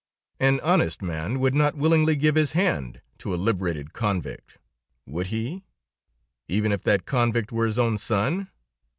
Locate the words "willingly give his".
1.77-2.53